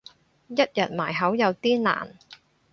[0.47, 2.17] 一日埋口有啲難